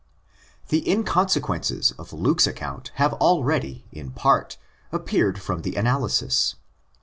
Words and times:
The 0.69 0.89
inconsequences 0.89 1.91
of 1.91 2.11
Luke's 2.11 2.47
account 2.47 2.89
have 2.95 3.13
already: 3.13 3.85
in 3.91 4.09
part 4.09 4.57
appeared 4.91 5.39
from 5.39 5.61
the 5.61 5.75
analysis. 5.75 6.55